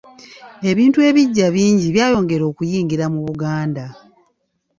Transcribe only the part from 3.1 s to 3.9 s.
mu Buganda.